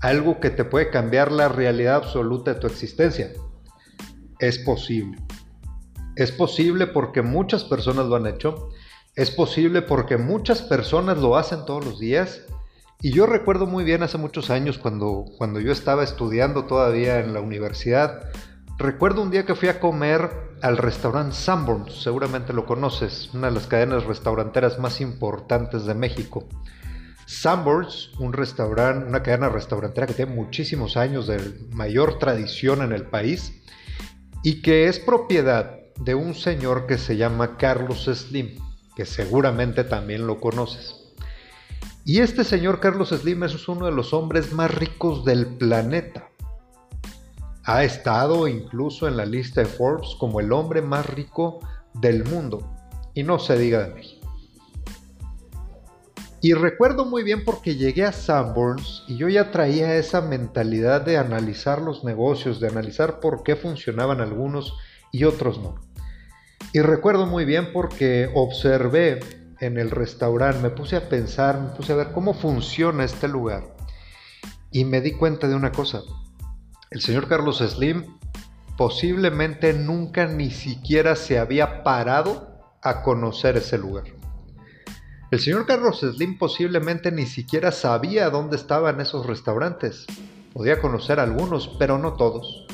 algo 0.00 0.38
que 0.38 0.50
te 0.50 0.64
puede 0.64 0.90
cambiar 0.90 1.32
la 1.32 1.48
realidad 1.48 1.96
absoluta 1.96 2.54
de 2.54 2.60
tu 2.60 2.68
existencia. 2.68 3.32
Es 4.38 4.58
posible. 4.58 5.18
Es 6.16 6.32
posible 6.32 6.86
porque 6.86 7.22
muchas 7.22 7.64
personas 7.64 8.06
lo 8.06 8.16
han 8.16 8.26
hecho. 8.26 8.70
Es 9.14 9.30
posible 9.30 9.82
porque 9.82 10.16
muchas 10.16 10.62
personas 10.62 11.18
lo 11.18 11.36
hacen 11.36 11.64
todos 11.64 11.84
los 11.84 11.98
días 11.98 12.42
y 13.00 13.12
yo 13.12 13.26
recuerdo 13.26 13.66
muy 13.66 13.84
bien 13.84 14.02
hace 14.02 14.18
muchos 14.18 14.50
años 14.50 14.76
cuando, 14.76 15.24
cuando 15.38 15.60
yo 15.60 15.70
estaba 15.70 16.02
estudiando 16.02 16.64
todavía 16.64 17.20
en 17.20 17.32
la 17.32 17.40
universidad, 17.40 18.30
recuerdo 18.76 19.22
un 19.22 19.30
día 19.30 19.46
que 19.46 19.54
fui 19.54 19.68
a 19.68 19.78
comer 19.78 20.30
al 20.62 20.76
restaurante 20.76 21.36
Sanborns, 21.36 22.02
seguramente 22.02 22.52
lo 22.52 22.66
conoces, 22.66 23.30
una 23.34 23.48
de 23.48 23.54
las 23.54 23.68
cadenas 23.68 24.04
restauranteras 24.04 24.80
más 24.80 25.00
importantes 25.00 25.84
de 25.84 25.94
México. 25.94 26.48
Sanborns, 27.24 28.10
un 28.18 28.32
restaurante, 28.32 29.06
una 29.06 29.22
cadena 29.22 29.48
restaurantera 29.48 30.08
que 30.08 30.14
tiene 30.14 30.34
muchísimos 30.34 30.96
años 30.96 31.28
de 31.28 31.38
mayor 31.70 32.18
tradición 32.18 32.82
en 32.82 32.90
el 32.90 33.04
país 33.04 33.62
y 34.42 34.62
que 34.62 34.88
es 34.88 34.98
propiedad 34.98 35.78
de 36.00 36.14
un 36.14 36.34
señor 36.34 36.86
que 36.86 36.98
se 36.98 37.16
llama 37.16 37.56
Carlos 37.56 38.04
Slim, 38.04 38.58
que 38.94 39.04
seguramente 39.04 39.84
también 39.84 40.26
lo 40.26 40.40
conoces. 40.40 40.94
Y 42.04 42.20
este 42.20 42.44
señor 42.44 42.80
Carlos 42.80 43.10
Slim 43.10 43.44
es 43.44 43.68
uno 43.68 43.86
de 43.86 43.92
los 43.92 44.14
hombres 44.14 44.52
más 44.52 44.74
ricos 44.74 45.24
del 45.24 45.46
planeta. 45.46 46.30
Ha 47.64 47.84
estado 47.84 48.48
incluso 48.48 49.06
en 49.06 49.18
la 49.18 49.26
lista 49.26 49.60
de 49.60 49.66
Forbes 49.66 50.16
como 50.18 50.40
el 50.40 50.52
hombre 50.52 50.80
más 50.80 51.04
rico 51.04 51.60
del 51.92 52.24
mundo. 52.24 52.66
Y 53.12 53.24
no 53.24 53.38
se 53.38 53.58
diga 53.58 53.84
de 53.84 53.94
mí. 53.94 54.17
Y 56.40 56.52
recuerdo 56.52 57.04
muy 57.04 57.24
bien 57.24 57.44
porque 57.44 57.74
llegué 57.74 58.04
a 58.04 58.12
Sanborns 58.12 59.02
y 59.08 59.16
yo 59.16 59.28
ya 59.28 59.50
traía 59.50 59.96
esa 59.96 60.20
mentalidad 60.20 61.00
de 61.00 61.18
analizar 61.18 61.82
los 61.82 62.04
negocios, 62.04 62.60
de 62.60 62.68
analizar 62.68 63.18
por 63.18 63.42
qué 63.42 63.56
funcionaban 63.56 64.20
algunos 64.20 64.74
y 65.10 65.24
otros 65.24 65.58
no. 65.58 65.74
Y 66.72 66.80
recuerdo 66.80 67.26
muy 67.26 67.44
bien 67.44 67.72
porque 67.72 68.30
observé 68.34 69.18
en 69.58 69.78
el 69.78 69.90
restaurante, 69.90 70.62
me 70.62 70.70
puse 70.70 70.96
a 70.96 71.08
pensar, 71.08 71.60
me 71.60 71.70
puse 71.70 71.92
a 71.92 71.96
ver 71.96 72.12
cómo 72.12 72.34
funciona 72.34 73.04
este 73.04 73.26
lugar 73.26 73.64
y 74.70 74.84
me 74.84 75.00
di 75.00 75.12
cuenta 75.12 75.48
de 75.48 75.56
una 75.56 75.72
cosa. 75.72 76.02
El 76.90 77.00
señor 77.00 77.26
Carlos 77.26 77.58
Slim 77.58 78.18
posiblemente 78.76 79.72
nunca 79.72 80.26
ni 80.26 80.50
siquiera 80.50 81.16
se 81.16 81.40
había 81.40 81.82
parado 81.82 82.60
a 82.80 83.02
conocer 83.02 83.56
ese 83.56 83.76
lugar. 83.76 84.17
El 85.30 85.40
señor 85.40 85.66
Carlos 85.66 86.00
Slim 86.00 86.38
posiblemente 86.38 87.12
ni 87.12 87.26
siquiera 87.26 87.70
sabía 87.70 88.30
dónde 88.30 88.56
estaban 88.56 88.98
esos 88.98 89.26
restaurantes. 89.26 90.06
Podía 90.54 90.80
conocer 90.80 91.20
algunos, 91.20 91.76
pero 91.78 91.98
no 91.98 92.14
todos. 92.14 92.66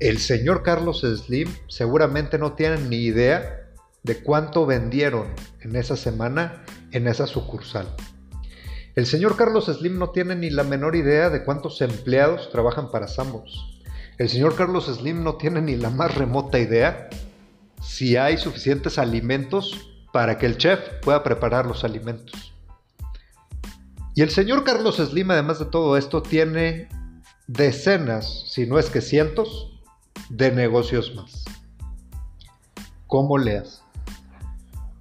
El 0.00 0.18
señor 0.18 0.62
Carlos 0.62 1.02
Slim 1.02 1.52
seguramente 1.68 2.38
no 2.38 2.54
tiene 2.54 2.78
ni 2.78 2.96
idea 2.96 3.68
de 4.02 4.22
cuánto 4.22 4.64
vendieron 4.64 5.26
en 5.60 5.76
esa 5.76 5.96
semana 5.96 6.64
en 6.92 7.08
esa 7.08 7.26
sucursal. 7.26 7.94
El 8.94 9.04
señor 9.04 9.36
Carlos 9.36 9.66
Slim 9.66 9.98
no 9.98 10.10
tiene 10.10 10.36
ni 10.36 10.48
la 10.48 10.62
menor 10.62 10.96
idea 10.96 11.28
de 11.28 11.44
cuántos 11.44 11.82
empleados 11.82 12.48
trabajan 12.52 12.90
para 12.90 13.06
Sambos. 13.06 13.82
El 14.16 14.30
señor 14.30 14.56
Carlos 14.56 14.86
Slim 14.86 15.22
no 15.22 15.34
tiene 15.34 15.60
ni 15.60 15.76
la 15.76 15.90
más 15.90 16.14
remota 16.14 16.58
idea 16.58 17.10
si 17.82 18.16
hay 18.16 18.38
suficientes 18.38 18.98
alimentos 18.98 19.93
para 20.14 20.38
que 20.38 20.46
el 20.46 20.58
chef 20.58 20.78
pueda 21.02 21.24
preparar 21.24 21.66
los 21.66 21.82
alimentos. 21.82 22.54
Y 24.14 24.22
el 24.22 24.30
señor 24.30 24.62
Carlos 24.62 24.98
Slim, 24.98 25.32
además 25.32 25.58
de 25.58 25.64
todo 25.64 25.96
esto, 25.96 26.22
tiene 26.22 26.88
decenas, 27.48 28.44
si 28.46 28.64
no 28.64 28.78
es 28.78 28.90
que 28.90 29.00
cientos, 29.00 29.72
de 30.28 30.52
negocios 30.52 31.16
más. 31.16 31.42
¿Cómo 33.08 33.38
le 33.38 33.58
hace? 33.58 33.82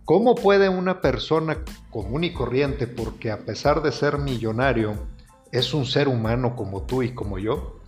¿Cómo 0.03 0.34
puede 0.34 0.67
una 0.67 1.00
persona 1.00 1.60
común 1.91 2.24
y 2.24 2.34
corriente, 2.34 2.88
porque 2.88 3.29
a 3.29 3.46
pesar 3.46 3.84
de 3.84 3.91
ser 3.91 4.17
millonario, 4.17 4.96
es 5.51 5.75
un 5.75 5.86
ser 5.86 6.08
humano 6.08 6.55
como 6.55 6.88
tú 6.88 7.03
y 7.03 7.13
como 7.13 7.38
yo? 7.38 7.79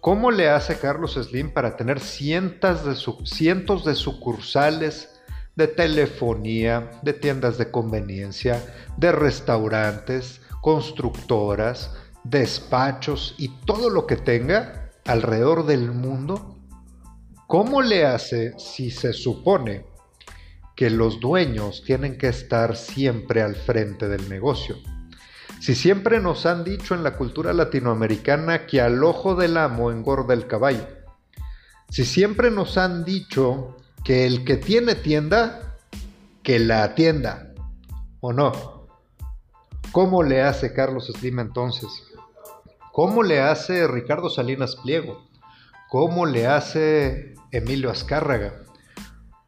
¿Cómo 0.00 0.32
le 0.32 0.50
hace 0.50 0.80
Carlos 0.80 1.14
Slim 1.14 1.52
para 1.52 1.76
tener 1.76 2.00
cientos 2.00 2.84
de, 2.84 3.24
cientos 3.24 3.84
de 3.84 3.94
sucursales 3.94 5.13
de 5.56 5.68
telefonía, 5.68 6.90
de 7.02 7.12
tiendas 7.12 7.58
de 7.58 7.70
conveniencia, 7.70 8.62
de 8.96 9.12
restaurantes, 9.12 10.40
constructoras, 10.60 11.92
despachos 12.24 13.34
y 13.38 13.48
todo 13.66 13.90
lo 13.90 14.06
que 14.06 14.16
tenga 14.16 14.90
alrededor 15.04 15.66
del 15.66 15.92
mundo? 15.92 16.58
¿Cómo 17.46 17.82
le 17.82 18.06
hace 18.06 18.58
si 18.58 18.90
se 18.90 19.12
supone 19.12 19.84
que 20.74 20.90
los 20.90 21.20
dueños 21.20 21.82
tienen 21.84 22.18
que 22.18 22.28
estar 22.28 22.76
siempre 22.76 23.42
al 23.42 23.54
frente 23.54 24.08
del 24.08 24.28
negocio. 24.28 24.76
Si 25.60 25.74
siempre 25.74 26.20
nos 26.20 26.46
han 26.46 26.64
dicho 26.64 26.94
en 26.94 27.04
la 27.04 27.16
cultura 27.16 27.52
latinoamericana 27.52 28.66
que 28.66 28.80
al 28.80 29.02
ojo 29.02 29.34
del 29.34 29.56
amo 29.56 29.90
engorda 29.90 30.34
el 30.34 30.46
caballo, 30.46 30.86
si 31.88 32.04
siempre 32.04 32.50
nos 32.50 32.76
han 32.76 33.04
dicho 33.04 33.76
que 34.04 34.26
el 34.26 34.44
que 34.44 34.58
tiene 34.58 34.94
tienda, 34.94 35.76
que 36.42 36.58
la 36.58 36.84
atienda, 36.84 37.54
¿o 38.20 38.32
no? 38.32 38.86
¿Cómo 39.92 40.22
le 40.22 40.42
hace 40.42 40.74
Carlos 40.74 41.06
Slim 41.06 41.40
entonces? 41.40 41.88
¿Cómo 42.92 43.22
le 43.22 43.40
hace 43.40 43.88
Ricardo 43.88 44.28
Salinas 44.28 44.76
Pliego? 44.76 45.26
¿Cómo 45.88 46.26
le 46.26 46.46
hace 46.46 47.34
Emilio 47.50 47.90
Azcárraga? 47.90 48.60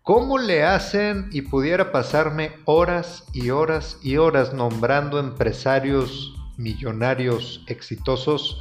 ¿Cómo 0.03 0.39
le 0.39 0.65
hacen 0.65 1.29
y 1.33 1.43
pudiera 1.43 1.93
pasarme 1.93 2.53
horas 2.65 3.25
y 3.33 3.51
horas 3.51 3.99
y 4.03 4.17
horas 4.17 4.55
nombrando 4.55 5.19
empresarios 5.19 6.35
millonarios 6.57 7.65
exitosos 7.67 8.59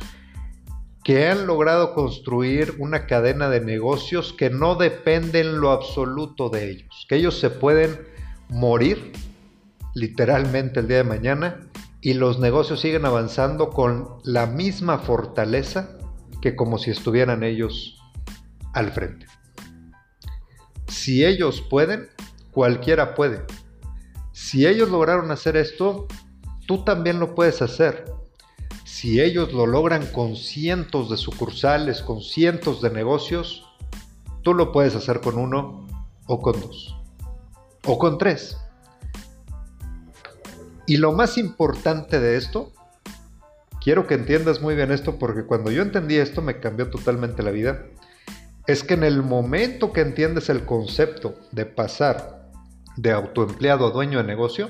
que 1.05 1.27
han 1.27 1.45
logrado 1.45 1.93
construir 1.93 2.77
una 2.79 3.05
cadena 3.05 3.47
de 3.47 3.61
negocios 3.61 4.33
que 4.33 4.49
no 4.49 4.73
dependen 4.73 5.61
lo 5.61 5.69
absoluto 5.69 6.49
de 6.49 6.71
ellos, 6.71 7.05
que 7.07 7.17
ellos 7.17 7.39
se 7.39 7.51
pueden 7.51 8.07
morir 8.49 9.11
literalmente 9.93 10.79
el 10.79 10.87
día 10.87 10.97
de 10.97 11.03
mañana 11.03 11.59
y 12.01 12.15
los 12.15 12.39
negocios 12.39 12.79
siguen 12.79 13.05
avanzando 13.05 13.69
con 13.69 14.17
la 14.23 14.47
misma 14.47 14.97
fortaleza 14.97 15.95
que 16.41 16.55
como 16.55 16.79
si 16.79 16.89
estuvieran 16.89 17.43
ellos 17.43 18.01
al 18.73 18.91
frente. 18.91 19.27
Si 20.87 21.23
ellos 21.23 21.61
pueden, 21.69 22.09
cualquiera 22.49 23.13
puede. 23.13 23.43
Si 24.31 24.65
ellos 24.65 24.89
lograron 24.89 25.29
hacer 25.29 25.55
esto, 25.55 26.07
tú 26.65 26.83
también 26.83 27.19
lo 27.19 27.35
puedes 27.35 27.61
hacer. 27.61 28.14
Si 28.85 29.19
ellos 29.19 29.51
lo 29.51 29.65
logran 29.65 30.05
con 30.05 30.35
cientos 30.35 31.09
de 31.09 31.17
sucursales, 31.17 32.03
con 32.03 32.21
cientos 32.21 32.83
de 32.83 32.91
negocios, 32.91 33.65
tú 34.43 34.53
lo 34.53 34.71
puedes 34.71 34.95
hacer 34.95 35.21
con 35.21 35.39
uno 35.39 35.87
o 36.27 36.39
con 36.39 36.61
dos 36.61 36.95
o 37.83 37.97
con 37.97 38.19
tres. 38.19 38.59
Y 40.85 40.97
lo 40.97 41.13
más 41.13 41.39
importante 41.39 42.19
de 42.19 42.37
esto, 42.37 42.73
quiero 43.81 44.05
que 44.05 44.13
entiendas 44.13 44.61
muy 44.61 44.75
bien 44.75 44.91
esto 44.91 45.17
porque 45.17 45.45
cuando 45.45 45.71
yo 45.71 45.81
entendí 45.81 46.17
esto 46.17 46.43
me 46.43 46.59
cambió 46.59 46.91
totalmente 46.91 47.41
la 47.41 47.49
vida, 47.49 47.87
es 48.67 48.83
que 48.83 48.93
en 48.93 49.03
el 49.03 49.23
momento 49.23 49.93
que 49.93 50.01
entiendes 50.01 50.47
el 50.49 50.63
concepto 50.63 51.33
de 51.51 51.65
pasar 51.65 52.51
de 52.97 53.11
autoempleado 53.11 53.87
a 53.87 53.91
dueño 53.91 54.19
de 54.19 54.25
negocio, 54.25 54.69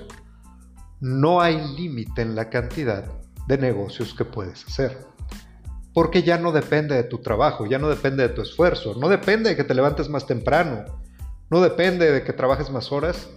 no 1.01 1.41
hay 1.41 1.62
límite 1.75 2.22
en 2.22 2.36
la 2.36 2.50
cantidad 2.50 3.25
de 3.48 3.58
negocios 3.58 4.14
que 4.14 4.25
puedes 4.25 4.66
hacer. 4.66 5.06
Porque 5.94 6.24
ya 6.24 6.38
no 6.38 6.52
depende 6.52 6.96
de 6.96 7.04
tu 7.04 7.20
trabajo, 7.20 7.66
ya 7.66 7.80
no 7.80 7.88
depende 7.88 8.28
de 8.28 8.34
tu 8.34 8.42
esfuerzo, 8.42 8.96
no 9.00 9.08
depende 9.08 9.52
de 9.52 9.56
que 9.56 9.64
te 9.64 9.74
levantes 9.74 10.10
más 10.10 10.25
temprano, 10.25 10.86
no 11.50 11.62
depende 11.62 12.12
de 12.12 12.24
que 12.24 12.34
trabajes 12.34 12.70
más 12.70 12.92
horas, 12.92 13.30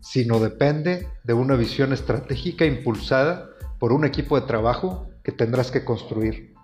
sino 0.00 0.38
depende 0.38 1.08
de 1.24 1.34
una 1.34 1.56
visión 1.56 1.92
estratégica 1.92 2.64
impulsada 2.64 3.50
por 3.78 3.92
un 3.92 4.04
equipo 4.04 4.40
de 4.40 4.46
trabajo 4.46 5.08
que 5.22 5.32
tendrás 5.32 5.70
que 5.70 5.84
construir. 5.84 6.54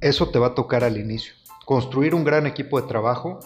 Eso 0.00 0.30
te 0.30 0.38
va 0.38 0.48
a 0.48 0.54
tocar 0.54 0.84
al 0.84 0.96
inicio, 0.96 1.34
construir 1.66 2.14
un 2.14 2.24
gran 2.24 2.46
equipo 2.46 2.80
de 2.80 2.86
trabajo 2.86 3.40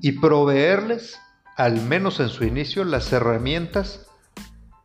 y 0.00 0.12
proveerles, 0.12 1.18
al 1.56 1.80
menos 1.82 2.20
en 2.20 2.28
su 2.28 2.44
inicio, 2.44 2.84
las 2.84 3.12
herramientas 3.12 4.06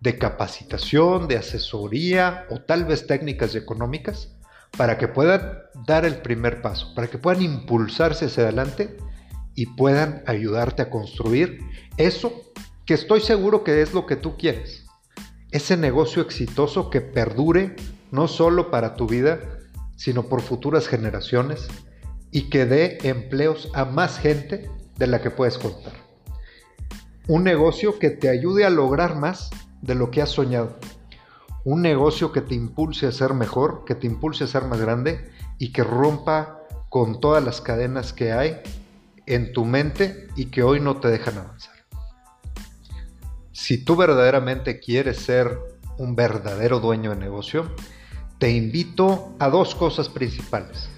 de 0.08 0.18
capacitación, 0.18 1.28
de 1.28 1.36
asesoría 1.36 2.46
o 2.50 2.62
tal 2.62 2.86
vez 2.86 3.08
técnicas 3.08 3.56
económicas 3.56 4.34
para 4.78 4.98
que 4.98 5.10
puedan 5.10 5.64
dar 5.86 6.06
el 6.06 6.22
primer 6.22 6.62
paso, 6.62 6.96
para 6.96 7.08
que 7.08 7.18
puedan 7.18 7.42
impulsarse 7.42 8.28
hacia 8.28 8.44
adelante 8.44 8.96
y 9.54 9.66
puedan 9.66 10.24
ayudarte 10.26 10.82
a 10.82 10.90
construir 10.90 11.60
eso 11.98 12.32
que 12.86 12.94
estoy 12.94 13.20
seguro 13.20 13.66
que 13.66 13.82
es 13.82 13.94
lo 13.94 14.06
que 14.06 14.16
tú 14.16 14.38
quieres. 14.38 14.86
Ese 15.52 15.76
negocio 15.76 16.22
exitoso 16.22 16.90
que 16.90 17.02
perdure 17.02 17.76
no 18.10 18.30
solo 18.30 18.72
para 18.72 18.96
tu 18.96 19.08
vida, 19.08 19.42
sino 19.98 20.30
por 20.30 20.42
futuras 20.42 20.88
generaciones 20.88 21.68
y 22.32 22.44
que 22.44 22.66
dé 22.66 22.98
empleos 23.04 23.70
a 23.74 23.84
más 23.84 24.20
gente 24.20 24.70
de 24.96 25.08
la 25.08 25.22
que 25.22 25.32
puedes 25.32 25.58
contar. 25.58 25.96
Un 27.28 27.44
negocio 27.44 28.00
que 28.00 28.10
te 28.10 28.30
ayude 28.30 28.64
a 28.64 28.70
lograr 28.70 29.18
más 29.18 29.50
de 29.82 29.96
lo 29.96 30.12
que 30.12 30.22
has 30.22 30.30
soñado. 30.30 30.78
Un 31.64 31.82
negocio 31.82 32.32
que 32.32 32.42
te 32.42 32.56
impulse 32.56 33.08
a 33.08 33.12
ser 33.12 33.34
mejor, 33.34 33.84
que 33.86 33.96
te 33.96 34.08
impulse 34.08 34.44
a 34.44 34.48
ser 34.48 34.64
más 34.66 34.80
grande 34.80 35.32
y 35.58 35.72
que 35.72 35.84
rompa 35.84 36.60
con 36.90 37.20
todas 37.20 37.44
las 37.44 37.62
cadenas 37.62 38.14
que 38.14 38.32
hay 38.32 38.62
en 39.26 39.52
tu 39.52 39.66
mente 39.66 40.28
y 40.36 40.46
que 40.46 40.64
hoy 40.64 40.80
no 40.80 40.98
te 40.98 41.10
dejan 41.10 41.38
avanzar. 41.38 41.76
Si 43.52 43.84
tú 43.84 43.96
verdaderamente 43.96 44.80
quieres 44.80 45.18
ser 45.18 45.60
un 45.98 46.16
verdadero 46.16 46.80
dueño 46.80 47.10
de 47.10 47.18
negocio, 47.18 47.70
te 48.38 48.52
invito 48.52 49.36
a 49.40 49.50
dos 49.50 49.76
cosas 49.76 50.10
principales. 50.10 50.90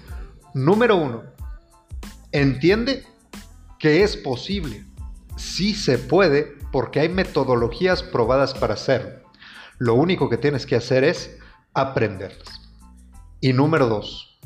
Número 0.54 0.96
uno, 0.96 1.22
entiende 2.32 3.04
que 3.78 4.02
es 4.02 4.16
posible, 4.16 4.84
sí 5.36 5.74
se 5.74 5.98
puede 5.98 6.59
porque 6.72 7.00
hay 7.00 7.08
metodologías 7.08 8.02
probadas 8.02 8.54
para 8.54 8.74
hacerlo. 8.74 9.20
Lo 9.78 9.94
único 9.94 10.28
que 10.28 10.36
tienes 10.36 10.66
que 10.66 10.76
hacer 10.76 11.04
es 11.04 11.38
aprenderlas. 11.74 12.60
Y 13.40 13.52
número 13.52 13.88
dos, 13.88 14.38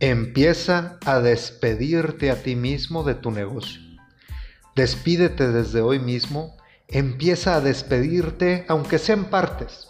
empieza 0.00 0.98
a 1.06 1.20
despedirte 1.20 2.30
a 2.30 2.42
ti 2.42 2.56
mismo 2.56 3.04
de 3.04 3.14
tu 3.14 3.30
negocio. 3.30 3.80
Despídete 4.76 5.50
desde 5.50 5.80
hoy 5.80 5.98
mismo, 5.98 6.56
empieza 6.88 7.56
a 7.56 7.60
despedirte 7.60 8.66
aunque 8.68 8.98
sean 8.98 9.26
partes. 9.26 9.88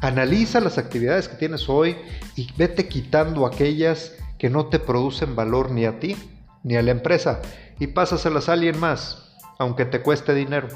Analiza 0.00 0.60
las 0.60 0.78
actividades 0.78 1.28
que 1.28 1.36
tienes 1.36 1.68
hoy 1.68 1.96
y 2.36 2.48
vete 2.56 2.88
quitando 2.88 3.46
aquellas 3.46 4.14
que 4.38 4.48
no 4.48 4.66
te 4.66 4.78
producen 4.78 5.36
valor 5.36 5.70
ni 5.70 5.84
a 5.84 5.98
ti 5.98 6.16
ni 6.62 6.76
a 6.76 6.82
la 6.82 6.92
empresa 6.92 7.42
y 7.78 7.88
pásaselas 7.88 8.48
a 8.48 8.52
alguien 8.52 8.78
más 8.78 9.29
aunque 9.60 9.84
te 9.84 10.00
cueste 10.00 10.34
dinero. 10.34 10.68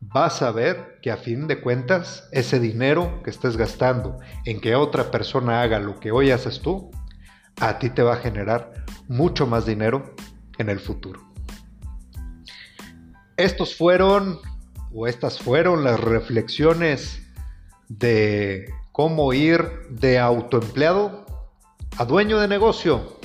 Vas 0.00 0.40
a 0.40 0.50
ver 0.50 0.98
que 1.02 1.10
a 1.10 1.18
fin 1.18 1.46
de 1.46 1.60
cuentas 1.60 2.26
ese 2.32 2.58
dinero 2.58 3.20
que 3.22 3.28
estés 3.28 3.58
gastando 3.58 4.18
en 4.46 4.58
que 4.58 4.74
otra 4.74 5.10
persona 5.10 5.60
haga 5.60 5.78
lo 5.78 6.00
que 6.00 6.10
hoy 6.10 6.30
haces 6.30 6.62
tú, 6.62 6.90
a 7.60 7.78
ti 7.78 7.90
te 7.90 8.02
va 8.02 8.14
a 8.14 8.16
generar 8.16 8.86
mucho 9.06 9.46
más 9.46 9.66
dinero 9.66 10.14
en 10.56 10.70
el 10.70 10.80
futuro. 10.80 11.20
Estos 13.36 13.76
fueron, 13.76 14.38
o 14.94 15.06
estas 15.06 15.38
fueron 15.38 15.84
las 15.84 16.00
reflexiones 16.00 17.20
de 17.88 18.72
cómo 18.92 19.34
ir 19.34 19.62
de 19.90 20.18
autoempleado 20.18 21.26
a 21.98 22.06
dueño 22.06 22.40
de 22.40 22.48
negocio. 22.48 23.20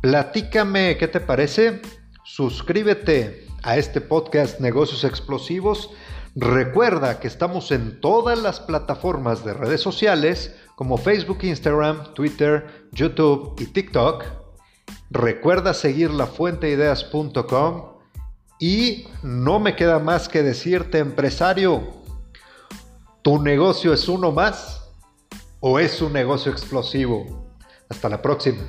Platícame 0.00 0.96
qué 0.96 1.06
te 1.06 1.20
parece. 1.20 1.82
Suscríbete 2.24 3.49
a 3.62 3.76
este 3.76 4.00
podcast 4.00 4.60
Negocios 4.60 5.04
Explosivos. 5.04 5.90
Recuerda 6.34 7.20
que 7.20 7.28
estamos 7.28 7.70
en 7.72 8.00
todas 8.00 8.40
las 8.40 8.60
plataformas 8.60 9.44
de 9.44 9.54
redes 9.54 9.80
sociales 9.80 10.54
como 10.76 10.96
Facebook, 10.96 11.38
Instagram, 11.42 12.14
Twitter, 12.14 12.88
YouTube 12.92 13.56
y 13.58 13.66
TikTok. 13.66 14.24
Recuerda 15.10 15.74
seguir 15.74 16.10
lafuenteideas.com 16.10 17.90
y 18.58 19.08
no 19.22 19.58
me 19.58 19.74
queda 19.74 19.98
más 19.98 20.28
que 20.28 20.42
decirte, 20.42 20.98
empresario, 20.98 21.82
¿tu 23.22 23.42
negocio 23.42 23.92
es 23.92 24.08
uno 24.08 24.32
más 24.32 24.88
o 25.60 25.78
es 25.78 26.00
un 26.00 26.12
negocio 26.12 26.52
explosivo? 26.52 27.50
Hasta 27.88 28.08
la 28.08 28.22
próxima. 28.22 28.62